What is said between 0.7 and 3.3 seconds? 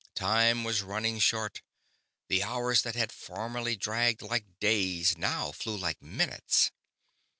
running short; the hours that had